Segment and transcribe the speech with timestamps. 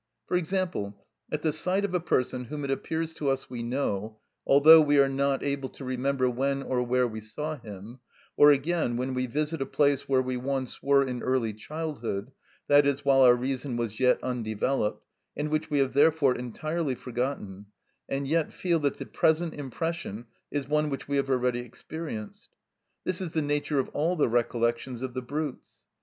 [0.25, 4.17] For example, at the sight of a person whom it appears to us we know,
[4.47, 7.99] although we are not able to remember when or where we saw him;
[8.35, 12.31] or again, when we visit a place where we once were in early childhood,
[12.67, 15.05] that is, while our reason was yet undeveloped,
[15.37, 17.67] and which we have therefore entirely forgotten,
[18.09, 22.49] and yet feel that the present impression is one which we have already experienced.
[23.03, 25.85] This is the nature of all the recollections of the brutes.